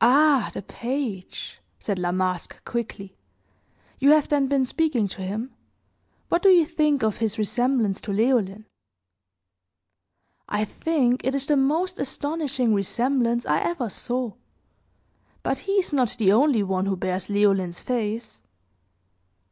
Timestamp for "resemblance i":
12.72-13.58